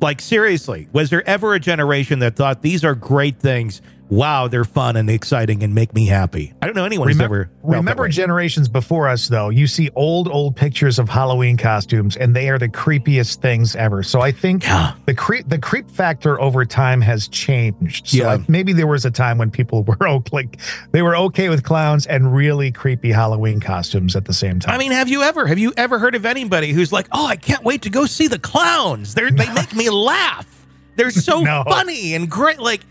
Like, 0.02 0.21
seriously, 0.21 0.88
was 0.92 1.11
there 1.11 1.26
ever 1.28 1.54
a 1.54 1.61
generation 1.61 2.18
that 2.18 2.35
thought 2.35 2.61
these 2.61 2.85
are 2.85 2.97
great 2.97 3.38
things? 3.38 3.80
Wow, 4.12 4.47
they're 4.47 4.64
fun 4.64 4.97
and 4.97 5.09
exciting 5.09 5.62
and 5.62 5.75
make 5.75 5.95
me 5.95 6.07
happy. 6.07 6.52
I 6.61 6.66
don't 6.66 6.76
know 6.76 6.85
anyone 6.85 7.09
remember, 7.09 7.45
who's 7.45 7.62
ever 7.64 7.78
remember 7.78 8.09
generations 8.09 8.69
before 8.69 9.09
us 9.09 9.28
though. 9.28 9.49
You 9.49 9.66
see 9.66 9.88
old 9.95 10.28
old 10.28 10.54
pictures 10.54 10.99
of 10.99 11.09
Halloween 11.09 11.57
costumes, 11.57 12.16
and 12.16 12.37
they 12.37 12.50
are 12.50 12.59
the 12.59 12.69
creepiest 12.69 13.37
things 13.37 13.75
ever. 13.75 14.02
So 14.02 14.21
I 14.21 14.31
think 14.31 14.64
yeah. 14.64 14.95
the 15.07 15.14
creep 15.14 15.49
the 15.49 15.59
creep 15.59 15.90
factor 15.90 16.38
over 16.40 16.64
time 16.66 17.00
has 17.00 17.26
changed. 17.28 18.09
So 18.09 18.19
yeah. 18.19 18.26
like 18.35 18.49
maybe 18.49 18.75
there 18.75 18.87
was 18.87 19.07
a 19.07 19.11
time 19.11 19.38
when 19.38 19.50
people 19.50 19.83
were 19.85 20.07
okay, 20.07 20.31
like 20.33 20.61
they 20.90 21.00
were 21.00 21.16
okay 21.16 21.49
with 21.49 21.62
clowns 21.62 22.07
and 22.07 22.35
really 22.35 22.71
creepy 22.71 23.12
Halloween 23.12 23.61
costumes 23.61 24.14
at 24.14 24.26
the 24.26 24.35
same 24.35 24.61
time. 24.61 24.75
I 24.75 24.78
mean, 24.78 24.92
have 24.92 25.09
you 25.09 25.23
ever 25.23 25.47
have 25.47 25.59
you 25.59 25.73
ever 25.78 25.99
heard 25.99 26.14
of 26.14 26.26
anybody 26.26 26.73
who's 26.73 26.92
like, 26.92 27.07
oh, 27.12 27.26
I 27.26 27.37
can't 27.37 27.64
wait 27.64 27.83
to 27.83 27.90
go 27.90 28.04
see 28.04 28.28
the 28.28 28.38
clowns? 28.38 29.14
They're, 29.14 29.31
they 29.31 29.50
make 29.54 29.75
me 29.75 29.88
laugh. 29.88 30.66
They're 30.97 31.11
so 31.11 31.40
no. 31.40 31.64
funny 31.66 32.14
and 32.14 32.31
great. 32.31 32.59
Like 32.59 32.83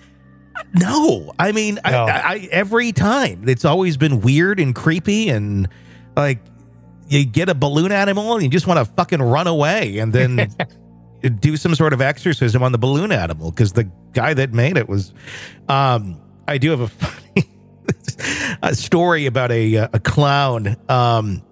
no, 0.74 1.34
I 1.38 1.52
mean, 1.52 1.76
no. 1.76 1.82
I, 1.92 2.34
I, 2.34 2.50
every 2.52 2.92
time 2.92 3.48
it's 3.48 3.66
always 3.66 3.98
been 3.98 4.22
weird 4.22 4.60
and 4.60 4.76
creepy, 4.76 5.30
and 5.30 5.68
like 6.16 6.40
you 7.08 7.26
get 7.26 7.50
a 7.50 7.56
balloon 7.56 7.92
animal 7.92 8.34
and 8.34 8.44
you 8.44 8.50
just 8.50 8.68
want 8.68 8.80
to 8.80 8.86
fucking 8.94 9.22
run 9.22 9.48
away, 9.48 9.98
and 10.00 10.14
then 10.14 10.54
do 11.40 11.58
some 11.58 11.76
sort 11.76 11.94
of 11.94 12.02
exorcism 12.02 12.64
on 12.64 12.72
the 12.72 12.78
balloon 12.78 13.12
animal 13.12 13.52
because 13.52 13.74
the 13.74 13.90
guy 14.14 14.34
that 14.34 14.54
made 14.54 14.78
it 14.78 14.88
was. 14.88 15.14
Um, 15.68 16.20
I 16.48 16.58
do 16.58 16.72
have 16.72 16.82
a 16.82 16.88
funny 16.88 17.50
a 18.62 18.76
story 18.76 19.26
about 19.26 19.52
a 19.52 19.76
a 19.76 20.00
clown. 20.00 20.76
Um, 20.90 21.44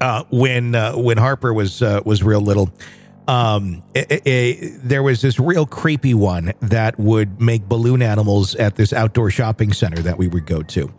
uh, 0.00 0.24
when 0.30 0.74
uh, 0.74 0.96
when 0.96 1.18
Harper 1.18 1.52
was 1.52 1.82
uh, 1.82 2.00
was 2.04 2.22
real 2.22 2.40
little 2.40 2.72
um, 3.28 3.82
there 3.94 5.02
was 5.02 5.22
this 5.22 5.38
real 5.38 5.66
creepy 5.66 6.14
one 6.14 6.52
that 6.60 6.98
would 6.98 7.40
make 7.40 7.68
balloon 7.68 8.02
animals 8.02 8.54
at 8.56 8.76
this 8.76 8.92
outdoor 8.92 9.30
shopping 9.30 9.72
center 9.72 10.02
that 10.02 10.18
we 10.18 10.28
would 10.28 10.46
go 10.46 10.62
to. 10.62 10.92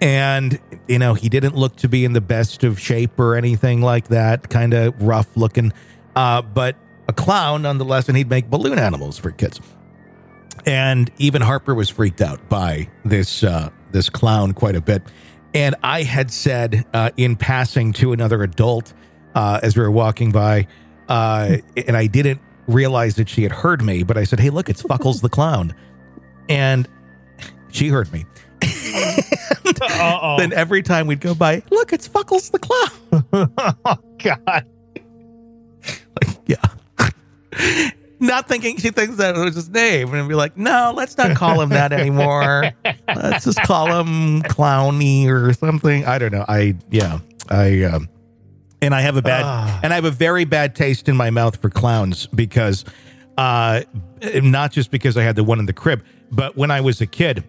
And, 0.00 0.58
you 0.88 0.98
know, 0.98 1.14
he 1.14 1.28
didn't 1.28 1.54
look 1.54 1.76
to 1.76 1.88
be 1.88 2.04
in 2.04 2.12
the 2.12 2.20
best 2.20 2.64
of 2.64 2.80
shape 2.80 3.20
or 3.20 3.36
anything 3.36 3.82
like 3.82 4.08
that, 4.08 4.48
kind 4.48 4.74
of 4.74 5.00
rough 5.00 5.36
looking. 5.36 5.72
Uh, 6.16 6.42
but 6.42 6.76
a 7.08 7.12
clown 7.12 7.62
nonetheless, 7.62 8.08
and 8.08 8.16
he'd 8.16 8.28
make 8.28 8.50
balloon 8.50 8.78
animals 8.78 9.18
for 9.18 9.30
kids. 9.30 9.60
And 10.66 11.10
even 11.18 11.42
Harper 11.42 11.74
was 11.74 11.88
freaked 11.88 12.20
out 12.20 12.48
by 12.48 12.88
this 13.04 13.44
uh, 13.44 13.70
this 13.90 14.08
clown 14.08 14.52
quite 14.54 14.76
a 14.76 14.80
bit. 14.80 15.02
And 15.54 15.74
I 15.82 16.02
had 16.02 16.30
said 16.30 16.84
uh, 16.94 17.10
in 17.16 17.36
passing 17.36 17.92
to 17.94 18.12
another 18.12 18.42
adult 18.42 18.94
uh, 19.34 19.60
as 19.62 19.76
we 19.76 19.82
were 19.82 19.90
walking 19.90 20.32
by, 20.32 20.66
uh, 21.08 21.56
and 21.86 21.96
I 21.96 22.06
didn't 22.06 22.40
realize 22.66 23.16
that 23.16 23.28
she 23.28 23.42
had 23.42 23.52
heard 23.52 23.82
me, 23.82 24.02
but 24.02 24.16
I 24.16 24.24
said, 24.24 24.40
"Hey, 24.40 24.50
look, 24.50 24.68
it's 24.68 24.82
Fuckles 24.82 25.20
the 25.20 25.28
clown," 25.28 25.74
and 26.48 26.88
she 27.70 27.88
heard 27.88 28.12
me. 28.12 28.24
Then 30.38 30.52
every 30.52 30.82
time 30.82 31.06
we'd 31.06 31.20
go 31.20 31.34
by, 31.34 31.62
look, 31.70 31.92
it's 31.92 32.08
Fuckles 32.08 32.50
the 32.50 32.58
clown. 32.58 33.48
oh 33.84 33.96
God. 34.18 34.66
Like, 36.20 36.38
yeah. 36.46 37.08
not 38.20 38.48
thinking 38.48 38.76
she 38.76 38.90
thinks 38.90 39.16
that 39.16 39.36
it 39.36 39.38
was 39.38 39.54
his 39.54 39.68
name, 39.68 40.14
and 40.14 40.28
be 40.28 40.34
like, 40.34 40.56
no, 40.56 40.92
let's 40.94 41.16
not 41.18 41.36
call 41.36 41.60
him 41.60 41.70
that 41.70 41.92
anymore. 41.92 42.70
let's 43.14 43.44
just 43.44 43.62
call 43.62 43.86
him 43.86 44.42
Clowny 44.42 45.26
or 45.26 45.52
something. 45.52 46.04
I 46.04 46.18
don't 46.18 46.32
know. 46.32 46.44
I 46.48 46.76
yeah, 46.90 47.18
I 47.50 47.82
um, 47.84 48.08
and 48.82 48.94
I 48.94 49.00
have 49.00 49.16
a 49.16 49.22
bad 49.22 49.42
Ah. 49.44 49.80
and 49.82 49.92
I 49.92 49.96
have 49.96 50.04
a 50.04 50.10
very 50.10 50.44
bad 50.44 50.74
taste 50.74 51.08
in 51.08 51.16
my 51.16 51.30
mouth 51.30 51.56
for 51.56 51.70
clowns 51.70 52.26
because 52.26 52.84
uh, 53.38 53.82
not 54.42 54.72
just 54.72 54.90
because 54.90 55.16
I 55.16 55.22
had 55.22 55.36
the 55.36 55.44
one 55.44 55.58
in 55.58 55.66
the 55.66 55.72
crib, 55.72 56.04
but 56.30 56.56
when 56.56 56.70
I 56.70 56.80
was 56.82 57.00
a 57.00 57.06
kid. 57.06 57.44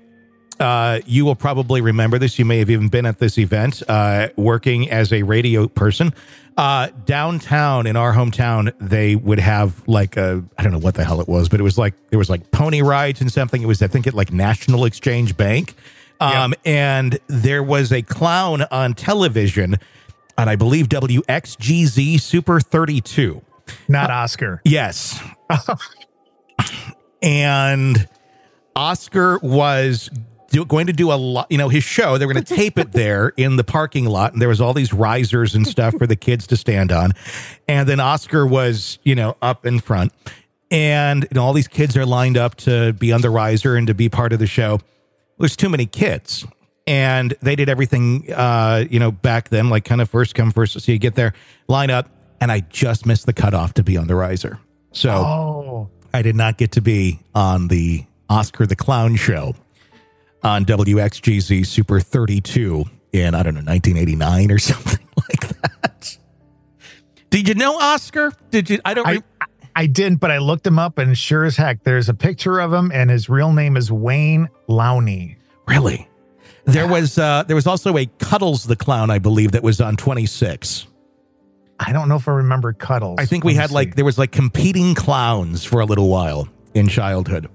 Uh, 0.60 1.00
you 1.08 1.26
will 1.26 1.36
probably 1.36 1.82
remember 1.82 2.20
this. 2.20 2.38
You 2.38 2.46
may 2.46 2.60
have 2.60 2.70
even 2.70 2.88
been 2.88 3.08
at 3.08 3.18
this 3.18 3.40
event, 3.40 3.82
uh, 3.90 4.30
working 4.38 4.90
as 4.90 5.12
a 5.12 5.24
radio 5.24 5.68
person. 5.68 6.14
Uh, 6.56 6.90
downtown 7.06 7.88
in 7.88 7.96
our 7.96 8.14
hometown, 8.14 8.72
they 8.80 9.16
would 9.16 9.40
have 9.40 9.86
like 9.88 10.16
a, 10.16 10.44
I 10.56 10.62
don't 10.64 10.72
know 10.72 10.78
what 10.78 10.94
the 10.94 11.04
hell 11.04 11.20
it 11.22 11.28
was, 11.28 11.50
but 11.50 11.60
it 11.60 11.64
was 11.64 11.80
like, 11.80 11.96
there 12.12 12.20
was 12.20 12.30
like 12.30 12.52
pony 12.52 12.84
rides 12.84 13.20
and 13.20 13.32
something. 13.32 13.64
It 13.64 13.66
was, 13.66 13.82
I 13.82 13.88
think, 13.88 14.06
at 14.06 14.14
like 14.14 14.32
National 14.32 14.86
Exchange 14.86 15.36
Bank. 15.36 15.74
Um, 16.22 16.54
and 16.64 17.20
there 17.28 17.64
was 17.64 17.92
a 17.92 18.04
clown 18.04 18.62
on 18.70 18.94
television 18.94 19.78
on, 20.38 20.50
I 20.50 20.56
believe, 20.56 20.90
WXGZ 20.90 22.20
Super 22.20 22.60
32. 22.60 23.42
Not 23.88 24.10
uh, 24.10 24.14
Oscar. 24.14 24.62
Yes. 24.66 25.22
and 27.22 28.08
Oscar 28.76 29.40
was 29.40 30.10
do, 30.54 30.66
going 30.66 30.88
to 30.88 30.94
do 30.94 31.12
a 31.12 31.16
lot, 31.16 31.48
you 31.50 31.58
know, 31.58 31.70
his 31.70 31.84
show. 31.84 32.18
They 32.18 32.26
were 32.26 32.34
going 32.34 32.44
to 32.46 32.56
tape 32.56 32.78
it 32.78 32.92
there 32.92 33.34
in 33.36 33.58
the 33.58 33.64
parking 33.64 34.06
lot, 34.06 34.34
and 34.34 34.42
there 34.42 34.50
was 34.50 34.62
all 34.62 34.74
these 34.74 34.94
risers 34.94 35.56
and 35.56 35.68
stuff 35.68 35.96
for 35.98 36.08
the 36.08 36.16
kids 36.16 36.48
to 36.48 36.58
stand 36.58 36.92
on. 36.92 37.12
And 37.68 37.88
then 37.90 38.00
Oscar 38.00 38.46
was, 38.46 39.00
you 39.04 39.16
know, 39.16 39.36
up 39.42 39.66
in 39.66 39.80
front, 39.80 40.14
and 40.72 41.24
you 41.24 41.30
know, 41.36 41.44
all 41.44 41.54
these 41.54 41.68
kids 41.68 41.98
are 41.98 42.06
lined 42.06 42.38
up 42.38 42.56
to 42.56 42.94
be 42.94 43.12
on 43.12 43.22
the 43.22 43.30
riser 43.30 43.76
and 43.76 43.88
to 43.88 43.94
be 43.94 44.10
part 44.10 44.32
of 44.32 44.40
the 44.40 44.48
show. 44.48 44.80
There's 45.40 45.56
too 45.56 45.70
many 45.70 45.86
kids. 45.86 46.46
And 46.86 47.34
they 47.42 47.56
did 47.56 47.70
everything, 47.70 48.32
uh, 48.34 48.84
you 48.90 49.00
know, 49.00 49.12
back 49.12 49.50
then, 49.50 49.70
like 49.70 49.86
kind 49.86 50.02
of 50.02 50.10
first 50.10 50.36
come, 50.36 50.52
first. 50.52 50.80
So 50.80 50.92
you 50.92 51.00
get 51.00 51.16
there, 51.16 51.34
line 51.68 51.90
up, 51.90 52.10
and 52.42 52.52
I 52.52 52.60
just 52.62 53.06
missed 53.06 53.26
the 53.26 53.34
cutoff 53.34 53.74
to 53.76 53.84
be 53.84 53.96
on 53.98 54.08
the 54.08 54.16
riser. 54.16 54.60
So 54.92 55.10
Oh. 55.12 55.90
I 56.14 56.22
did 56.22 56.36
not 56.36 56.58
get 56.58 56.74
to 56.74 56.82
be 56.82 57.20
on 57.34 57.70
the 57.70 58.06
Oscar 58.30 58.66
the 58.66 58.76
Clown 58.76 59.16
show 59.16 59.56
on 60.44 60.66
WXGZ 60.66 61.66
Super 61.66 62.00
32 62.02 62.84
in, 63.14 63.34
I 63.34 63.44
don't 63.44 63.54
know, 63.54 63.62
1989 63.62 64.52
or 64.52 64.60
something 64.60 65.08
like 65.16 65.62
that. 65.62 66.18
Did 67.30 67.48
you 67.48 67.56
know 67.56 67.80
Oscar? 67.80 68.34
Did 68.52 68.70
you? 68.70 68.80
I 68.86 68.94
don't. 68.94 69.08
I, 69.08 69.22
I 69.76 69.88
didn't, 69.88 70.20
but 70.20 70.30
I 70.30 70.38
looked 70.38 70.68
him 70.68 70.78
up, 70.78 71.00
and 71.00 71.18
sure 71.18 71.46
as 71.46 71.58
heck, 71.58 71.84
there's 71.84 72.08
a 72.10 72.14
picture 72.14 72.60
of 72.60 72.72
him, 72.72 72.92
and 72.94 73.10
his 73.10 73.28
real 73.28 73.52
name 73.54 73.76
is 73.76 73.92
Wayne 73.92 74.50
Lowney. 74.70 75.38
Really? 75.68 76.08
There 76.66 76.88
was 76.88 77.18
uh, 77.18 77.44
there 77.44 77.56
was 77.56 77.68
also 77.68 77.98
a 77.98 78.06
Cuddles 78.20 78.64
the 78.64 78.76
Clown, 78.76 79.10
I 79.10 79.20
believe, 79.20 79.52
that 79.52 79.64
was 79.64 79.82
on 79.82 79.98
26. 79.98 80.88
I 81.80 81.92
don't 81.92 82.08
know 82.08 82.16
if 82.16 82.28
I 82.28 82.32
remember 82.32 82.72
Cuddles. 82.74 83.20
I 83.20 83.26
think 83.26 83.44
we 83.44 83.56
had 83.56 83.70
see. 83.70 83.76
like 83.76 83.96
there 83.96 84.06
was 84.06 84.18
like 84.18 84.32
competing 84.32 84.96
clowns 84.96 85.66
for 85.66 85.82
a 85.82 85.86
little 85.86 86.08
while 86.08 86.48
in 86.74 86.88
childhood. 86.88 87.50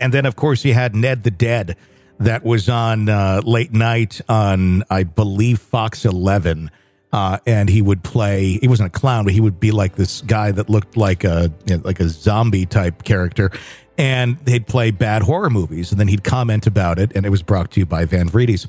And 0.00 0.14
then 0.14 0.24
of 0.26 0.36
course 0.36 0.64
you 0.64 0.72
had 0.74 0.94
Ned 0.94 1.24
the 1.24 1.30
Dead 1.30 1.76
that 2.18 2.44
was 2.44 2.68
on 2.68 3.08
uh, 3.08 3.42
late 3.44 3.72
night 3.72 4.20
on 4.28 4.84
I 4.88 5.02
believe 5.02 5.58
Fox 5.58 6.04
11. 6.04 6.70
Uh, 7.10 7.38
and 7.46 7.70
he 7.70 7.80
would 7.80 8.04
play 8.04 8.58
he 8.60 8.68
wasn't 8.68 8.86
a 8.86 8.98
clown 8.98 9.24
but 9.24 9.32
he 9.32 9.40
would 9.40 9.58
be 9.58 9.70
like 9.70 9.96
this 9.96 10.20
guy 10.22 10.52
that 10.52 10.68
looked 10.68 10.94
like 10.94 11.24
a 11.24 11.50
you 11.66 11.76
know, 11.76 11.82
like 11.82 12.00
a 12.00 12.08
zombie 12.08 12.66
type 12.66 13.02
character 13.02 13.50
and 13.98 14.38
they'd 14.44 14.66
play 14.66 14.92
bad 14.92 15.22
horror 15.22 15.50
movies 15.50 15.90
and 15.90 16.00
then 16.00 16.08
he'd 16.08 16.24
comment 16.24 16.66
about 16.66 16.98
it 16.98 17.12
and 17.14 17.26
it 17.26 17.30
was 17.30 17.42
brought 17.42 17.72
to 17.72 17.80
you 17.80 17.86
by 17.86 18.04
Van 18.04 18.28
Vreede's. 18.28 18.66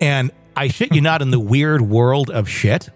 And 0.00 0.30
I 0.56 0.68
shit 0.68 0.94
you 0.94 1.00
not 1.00 1.20
in 1.20 1.30
the 1.30 1.40
weird 1.40 1.82
world 1.82 2.30
of 2.30 2.48
shit 2.48 2.88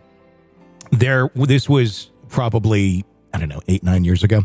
there 0.93 1.31
this 1.35 1.69
was 1.69 2.11
probably 2.29 3.05
i 3.35 3.39
don't 3.39 3.49
know 3.49 3.61
eight 3.67 3.83
nine 3.83 4.05
years 4.05 4.23
ago. 4.23 4.45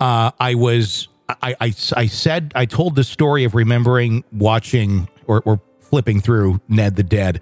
Uh 0.00 0.30
i 0.38 0.54
was 0.54 1.08
i 1.28 1.54
i, 1.60 1.74
I 1.96 2.06
said 2.06 2.52
i 2.54 2.66
told 2.66 2.96
the 2.96 3.04
story 3.04 3.44
of 3.44 3.54
remembering 3.54 4.24
watching 4.32 5.08
or, 5.26 5.40
or 5.46 5.60
flipping 5.80 6.20
through 6.20 6.60
ned 6.68 6.96
the 6.96 7.02
dead 7.02 7.40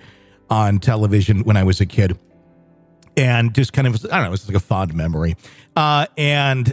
on 0.51 0.79
television 0.79 1.45
when 1.45 1.57
i 1.57 1.65
was 1.65 1.81
a 1.81 1.87
kid. 1.87 2.19
And 3.17 3.55
just 3.55 3.73
kind 3.73 3.89
of 3.89 4.05
i 4.07 4.19
don't 4.19 4.27
know 4.27 4.33
it's 4.33 4.47
like 4.47 4.57
a 4.57 4.61
fond 4.61 4.95
memory. 4.95 5.35
Uh 5.75 6.07
and 6.17 6.73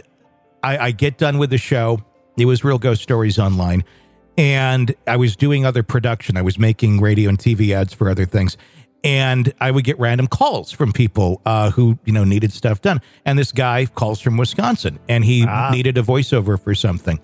i 0.62 0.78
i 0.78 0.90
get 0.90 1.18
done 1.18 1.38
with 1.38 1.50
the 1.50 1.58
show 1.58 2.04
it 2.40 2.46
was 2.46 2.64
real 2.64 2.78
ghost 2.78 3.02
stories 3.02 3.38
online 3.38 3.84
and 4.40 4.94
I 5.06 5.16
was 5.16 5.36
doing 5.36 5.66
other 5.66 5.82
production. 5.82 6.36
I 6.38 6.42
was 6.42 6.58
making 6.58 7.00
radio 7.00 7.28
and 7.28 7.38
TV 7.38 7.74
ads 7.74 7.92
for 7.92 8.08
other 8.08 8.24
things. 8.24 8.56
And 9.02 9.52
I 9.60 9.70
would 9.70 9.84
get 9.84 9.98
random 9.98 10.26
calls 10.26 10.72
from 10.72 10.92
people 10.92 11.40
uh, 11.46 11.70
who, 11.70 11.98
you 12.04 12.12
know, 12.12 12.24
needed 12.24 12.52
stuff 12.52 12.80
done. 12.80 13.00
And 13.24 13.38
this 13.38 13.52
guy 13.52 13.86
calls 13.86 14.20
from 14.20 14.36
Wisconsin 14.36 14.98
and 15.08 15.24
he 15.24 15.46
needed 15.70 15.98
a 15.98 16.02
voiceover 16.02 16.62
for 16.62 16.74
something. 16.74 17.20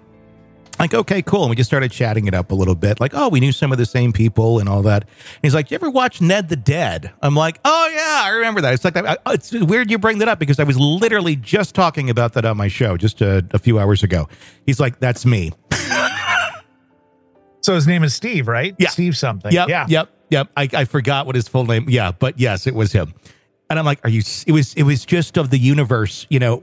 Like, 0.78 0.92
okay, 0.92 1.22
cool. 1.22 1.42
And 1.44 1.50
we 1.50 1.56
just 1.56 1.70
started 1.70 1.90
chatting 1.90 2.26
it 2.26 2.34
up 2.34 2.50
a 2.50 2.54
little 2.54 2.74
bit. 2.74 3.00
Like, 3.00 3.12
oh, 3.14 3.28
we 3.28 3.40
knew 3.40 3.52
some 3.52 3.72
of 3.72 3.78
the 3.78 3.86
same 3.86 4.12
people 4.12 4.58
and 4.58 4.68
all 4.68 4.82
that. 4.82 5.02
And 5.04 5.10
he's 5.42 5.54
like, 5.54 5.70
you 5.70 5.74
ever 5.76 5.88
watch 5.88 6.20
Ned 6.20 6.48
the 6.50 6.56
Dead? 6.56 7.12
I'm 7.22 7.34
like, 7.34 7.58
oh, 7.64 7.90
yeah, 7.94 8.22
I 8.24 8.30
remember 8.36 8.60
that. 8.60 8.74
It's 8.74 8.84
like, 8.84 8.96
I, 8.96 9.16
I- 9.24 9.32
it's 9.34 9.52
weird 9.52 9.90
you 9.90 9.98
bring 9.98 10.18
that 10.18 10.28
up 10.28 10.38
because 10.38 10.60
I 10.60 10.64
was 10.64 10.78
literally 10.78 11.34
just 11.36 11.74
talking 11.74 12.10
about 12.10 12.34
that 12.34 12.44
on 12.44 12.56
my 12.58 12.68
show 12.68 12.96
just 12.96 13.20
a, 13.22 13.44
a 13.52 13.58
few 13.58 13.78
hours 13.78 14.02
ago. 14.02 14.28
He's 14.66 14.78
like, 14.78 14.98
that's 15.00 15.24
me. 15.26 15.52
So 17.62 17.74
his 17.74 17.86
name 17.88 18.04
is 18.04 18.14
Steve, 18.14 18.46
right? 18.46 18.76
Yeah. 18.78 18.90
Steve 18.90 19.16
something. 19.16 19.52
Yep. 19.52 19.68
Yeah. 19.68 19.86
Yep. 19.88 20.08
Yep. 20.30 20.48
I, 20.56 20.68
I 20.72 20.84
forgot 20.84 21.26
what 21.26 21.34
his 21.34 21.48
full 21.48 21.64
name. 21.66 21.86
Yeah, 21.88 22.12
but 22.12 22.38
yes, 22.38 22.68
it 22.68 22.76
was 22.76 22.92
him. 22.92 23.12
And 23.68 23.76
I'm 23.76 23.84
like, 23.84 23.98
are 24.04 24.08
you? 24.08 24.22
It 24.46 24.52
was. 24.52 24.72
It 24.74 24.84
was 24.84 25.04
just 25.04 25.36
of 25.36 25.50
the 25.50 25.58
universe. 25.58 26.28
You 26.30 26.38
know 26.38 26.62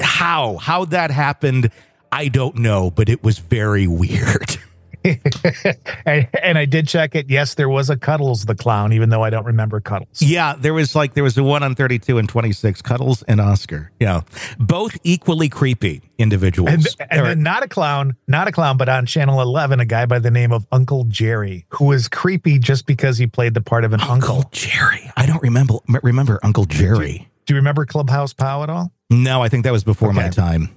how 0.00 0.56
how 0.56 0.86
that 0.86 1.12
happened. 1.12 1.70
I 2.12 2.28
don't 2.28 2.56
know, 2.56 2.90
but 2.90 3.08
it 3.08 3.22
was 3.22 3.38
very 3.38 3.86
weird. 3.86 4.58
and, 5.04 6.28
and 6.42 6.58
I 6.58 6.66
did 6.66 6.86
check 6.86 7.14
it. 7.14 7.30
Yes, 7.30 7.54
there 7.54 7.68
was 7.68 7.88
a 7.88 7.96
Cuddles 7.96 8.44
the 8.44 8.54
clown, 8.54 8.92
even 8.92 9.08
though 9.08 9.22
I 9.22 9.30
don't 9.30 9.46
remember 9.46 9.80
Cuddles. 9.80 10.20
Yeah, 10.20 10.54
there 10.58 10.74
was 10.74 10.94
like 10.94 11.14
there 11.14 11.24
was 11.24 11.34
the 11.34 11.42
one 11.42 11.62
on 11.62 11.74
32 11.74 12.18
and 12.18 12.28
26, 12.28 12.82
Cuddles 12.82 13.22
and 13.22 13.40
Oscar. 13.40 13.92
Yeah, 13.98 14.22
both 14.58 14.98
equally 15.02 15.48
creepy 15.48 16.02
individuals. 16.18 16.96
And, 17.00 17.10
and 17.10 17.26
then 17.26 17.42
not 17.42 17.62
a 17.62 17.68
clown, 17.68 18.16
not 18.28 18.46
a 18.48 18.52
clown, 18.52 18.76
but 18.76 18.88
on 18.88 19.06
Channel 19.06 19.40
11, 19.40 19.80
a 19.80 19.86
guy 19.86 20.04
by 20.04 20.18
the 20.18 20.30
name 20.30 20.52
of 20.52 20.66
Uncle 20.70 21.04
Jerry, 21.04 21.64
who 21.70 21.86
was 21.86 22.08
creepy 22.08 22.58
just 22.58 22.84
because 22.84 23.16
he 23.16 23.26
played 23.26 23.54
the 23.54 23.62
part 23.62 23.84
of 23.84 23.92
an 23.94 24.00
uncle. 24.02 24.44
Jerry, 24.52 25.10
I 25.16 25.24
don't 25.24 25.42
remember 25.42 25.74
remember 26.02 26.40
Uncle 26.42 26.66
Jerry. 26.66 27.28
Do 27.46 27.54
you 27.54 27.56
remember 27.56 27.86
Clubhouse 27.86 28.34
Pow 28.34 28.62
at 28.62 28.70
all? 28.70 28.92
No, 29.08 29.42
I 29.42 29.48
think 29.48 29.64
that 29.64 29.72
was 29.72 29.82
before 29.82 30.12
my 30.12 30.28
time. 30.28 30.68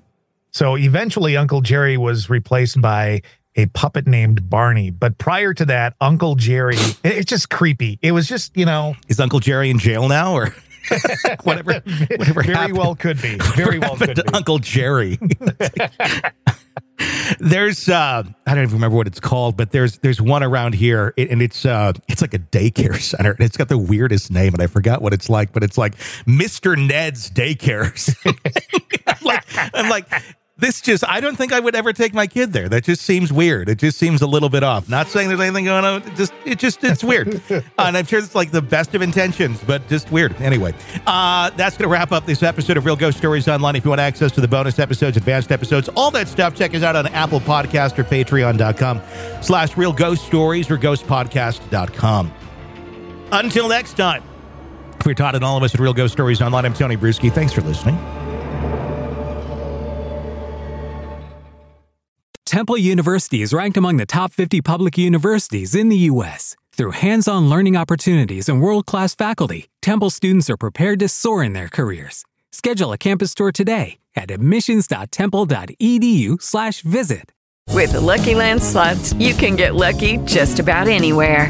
So 0.53 0.77
eventually, 0.77 1.35
Uncle 1.35 1.61
Jerry 1.61 1.97
was 1.97 2.29
replaced 2.29 2.79
by 2.81 3.21
a 3.55 3.65
puppet 3.67 4.07
named 4.07 4.49
Barney. 4.49 4.89
But 4.91 5.17
prior 5.17 5.53
to 5.53 5.65
that, 5.65 5.95
Uncle 6.01 6.35
Jerry, 6.35 6.75
it- 6.77 6.97
it's 7.03 7.29
just 7.29 7.49
creepy. 7.49 7.99
It 8.01 8.11
was 8.11 8.27
just, 8.27 8.55
you 8.57 8.65
know, 8.65 8.95
Is 9.07 9.19
Uncle 9.19 9.39
Jerry 9.39 9.69
in 9.69 9.79
jail 9.79 10.07
now, 10.07 10.33
or 10.33 10.55
whatever? 11.43 11.73
Whatever 12.17 12.43
very 12.43 12.53
happened? 12.55 12.77
well 12.77 12.95
could 12.95 13.21
be. 13.21 13.37
Very 13.55 13.79
well 13.79 13.95
could 13.95 14.15
be. 14.15 14.21
Uncle 14.33 14.59
Jerry. 14.59 15.17
there's 17.39 17.89
uh 17.89 18.23
I 18.45 18.53
don't 18.55 18.63
even 18.63 18.75
remember 18.75 18.95
what 18.97 19.07
it's 19.07 19.19
called, 19.19 19.57
but 19.57 19.71
there's 19.71 19.97
there's 19.99 20.21
one 20.21 20.43
around 20.43 20.75
here 20.75 21.13
and 21.17 21.41
it's 21.41 21.65
uh 21.65 21.93
it's 22.07 22.21
like 22.21 22.33
a 22.33 22.39
daycare 22.39 22.99
center 22.99 23.31
and 23.31 23.41
it's 23.41 23.57
got 23.57 23.67
the 23.69 23.77
weirdest 23.77 24.29
name 24.31 24.53
and 24.53 24.61
I 24.61 24.67
forgot 24.67 25.01
what 25.01 25.13
it's 25.13 25.29
like, 25.29 25.51
but 25.53 25.63
it's 25.63 25.77
like 25.77 25.95
Mr. 26.25 26.77
Ned's 26.77 27.29
daycare. 27.29 27.93
Like 29.23 29.43
I'm 29.73 29.89
like 29.89 30.05
This 30.63 30.80
just, 30.80 31.04
I 31.10 31.19
don't 31.19 31.36
think 31.36 31.52
I 31.52 31.60
would 31.60 31.76
ever 31.76 31.91
take 31.91 32.13
my 32.13 32.26
kid 32.26 32.54
there. 32.54 32.69
That 32.69 32.86
just 32.86 33.02
seems 33.02 33.34
weird. 33.34 33.67
It 33.67 33.80
just 33.80 33.97
seems 33.97 34.21
a 34.21 34.28
little 34.28 34.47
bit 34.47 34.63
off. 34.63 34.88
Not 34.88 35.10
saying 35.10 35.28
there's 35.28 35.41
anything 35.41 35.65
going 35.65 35.84
on. 35.84 36.02
It 36.04 36.15
just, 36.15 36.32
it 36.45 36.58
just, 36.58 36.82
it's 36.86 37.04
weird. 37.04 37.36
uh, 37.52 37.60
and 37.80 37.97
I'm 37.97 38.06
sure 38.06 38.17
it's 38.17 38.34
like 38.34 38.52
the 38.52 38.62
best 38.62 38.95
of 38.95 39.02
intentions, 39.02 39.62
but 39.67 39.86
just 39.89 40.10
weird. 40.10 40.34
Anyway, 40.41 40.73
uh, 41.06 41.49
that's 41.49 41.76
going 41.76 41.89
to 41.89 41.91
wrap 41.91 42.13
up 42.13 42.26
this 42.26 42.43
episode 42.43 42.78
of 42.78 42.86
Real 42.86 42.95
Ghost 42.95 43.17
Stories 43.17 43.49
Online. 43.49 43.76
If 43.76 43.84
you 43.84 43.89
want 43.89 43.99
access 43.99 44.32
to 44.32 44.39
the 44.39 44.47
bonus 44.47 44.80
episodes, 44.80 45.17
advanced 45.17 45.52
episodes, 45.52 45.89
all 45.97 46.12
that 46.12 46.30
stuff, 46.30 46.56
check 46.56 46.73
us 46.73 46.82
out 46.82 46.95
on 46.95 47.08
Apple 47.08 47.41
Podcast 47.41 47.99
or 47.99 48.06
patreon.com 48.06 49.02
slash 49.41 49.76
real 49.76 49.91
ghost 49.91 50.26
stories 50.26 50.71
or 50.71 50.78
ghostpodcast.com. 50.78 52.34
Until 53.34 53.67
next 53.67 53.97
time, 53.97 54.23
for 55.02 55.13
Todd 55.13 55.36
and 55.36 55.43
all 55.43 55.58
of 55.58 55.63
us 55.63 55.73
at 55.73 55.82
Real 55.82 55.93
Ghost 55.93 56.13
Stories 56.13 56.41
Online, 56.41 56.63
I'm 56.63 56.73
Tony 56.73 56.95
Brueski. 56.95 57.30
Thanks 57.30 57.52
for 57.52 57.60
listening. 57.60 57.97
Temple 62.53 62.77
University 62.77 63.41
is 63.41 63.51
ranked 63.51 63.77
among 63.77 63.97
the 63.97 64.05
top 64.05 64.31
50 64.31 64.61
public 64.61 64.95
universities 64.95 65.73
in 65.73 65.89
the 65.89 65.97
U.S. 66.11 66.55
Through 66.71 66.91
hands 66.91 67.27
on 67.27 67.49
learning 67.49 67.75
opportunities 67.75 68.47
and 68.47 68.61
world 68.61 68.85
class 68.85 69.15
faculty, 69.15 69.69
Temple 69.81 70.11
students 70.11 70.51
are 70.51 70.57
prepared 70.57 70.99
to 70.99 71.09
soar 71.09 71.43
in 71.43 71.53
their 71.53 71.67
careers. 71.67 72.25
Schedule 72.51 72.93
a 72.93 72.97
campus 72.99 73.33
tour 73.33 73.51
today 73.51 73.97
at 74.15 74.29
admissions.temple.edu/slash 74.29 76.81
visit. 76.81 77.31
With 77.69 77.93
the 77.93 78.01
Lucky 78.01 78.35
Land 78.35 78.61
slots, 78.61 79.13
you 79.13 79.33
can 79.33 79.55
get 79.55 79.73
lucky 79.73 80.17
just 80.17 80.59
about 80.59 80.87
anywhere. 80.87 81.49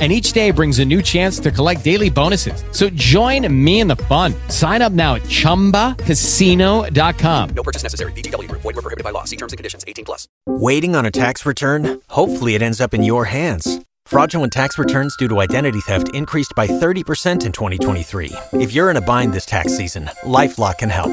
And 0.00 0.12
each 0.12 0.32
day 0.32 0.52
brings 0.52 0.78
a 0.78 0.84
new 0.84 1.02
chance 1.02 1.40
to 1.40 1.50
collect 1.50 1.82
daily 1.82 2.10
bonuses. 2.10 2.62
So 2.70 2.88
join 2.90 3.52
me 3.52 3.80
in 3.80 3.88
the 3.88 3.96
fun. 3.96 4.32
Sign 4.48 4.80
up 4.80 4.92
now 4.92 5.16
at 5.16 5.22
chumbacasino.com. 5.22 7.50
No 7.50 7.62
purchase 7.64 7.82
necessary. 7.82 8.12
Group. 8.12 8.62
Void 8.62 8.76
were 8.76 8.82
prohibited 8.82 9.02
by 9.02 9.10
law. 9.10 9.24
See 9.24 9.36
terms 9.36 9.52
and 9.52 9.58
conditions. 9.58 9.84
18 9.88 10.04
plus. 10.04 10.28
Waiting 10.46 10.94
on 10.94 11.04
a 11.04 11.10
tax 11.10 11.44
return? 11.44 12.00
Hopefully, 12.08 12.54
it 12.54 12.62
ends 12.62 12.80
up 12.80 12.94
in 12.94 13.02
your 13.02 13.24
hands. 13.24 13.80
Fraudulent 14.06 14.52
tax 14.52 14.78
returns 14.78 15.16
due 15.18 15.28
to 15.28 15.40
identity 15.40 15.80
theft 15.80 16.14
increased 16.14 16.54
by 16.56 16.66
30% 16.66 17.44
in 17.44 17.52
2023. 17.52 18.32
If 18.54 18.72
you're 18.72 18.90
in 18.90 18.96
a 18.96 19.02
bind 19.02 19.34
this 19.34 19.44
tax 19.44 19.76
season, 19.76 20.06
LifeLock 20.24 20.78
can 20.78 20.88
help. 20.88 21.12